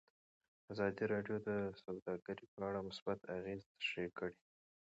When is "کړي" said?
4.19-4.37